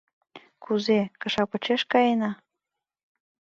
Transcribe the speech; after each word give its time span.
Кузе, 0.63 0.99
кыша 1.21 1.43
почеш 1.49 1.81
каена? 1.91 2.31